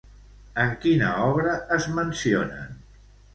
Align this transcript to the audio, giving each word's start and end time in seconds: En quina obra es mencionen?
En 0.61 0.71
quina 0.85 1.11
obra 1.25 1.53
es 1.77 1.87
mencionen? 1.99 2.81